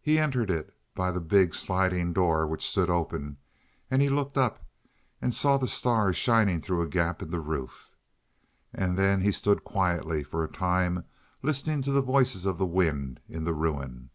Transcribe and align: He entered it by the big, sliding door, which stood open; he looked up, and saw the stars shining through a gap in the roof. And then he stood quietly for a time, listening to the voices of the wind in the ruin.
He 0.00 0.18
entered 0.18 0.50
it 0.50 0.74
by 0.94 1.12
the 1.12 1.20
big, 1.20 1.52
sliding 1.52 2.14
door, 2.14 2.46
which 2.46 2.66
stood 2.66 2.88
open; 2.88 3.36
he 3.90 4.08
looked 4.08 4.38
up, 4.38 4.64
and 5.20 5.34
saw 5.34 5.58
the 5.58 5.66
stars 5.66 6.16
shining 6.16 6.62
through 6.62 6.80
a 6.80 6.88
gap 6.88 7.20
in 7.20 7.30
the 7.30 7.38
roof. 7.38 7.94
And 8.72 8.96
then 8.96 9.20
he 9.20 9.30
stood 9.30 9.62
quietly 9.62 10.22
for 10.24 10.42
a 10.42 10.48
time, 10.50 11.04
listening 11.42 11.82
to 11.82 11.92
the 11.92 12.00
voices 12.00 12.46
of 12.46 12.56
the 12.56 12.64
wind 12.64 13.20
in 13.28 13.44
the 13.44 13.52
ruin. 13.52 14.08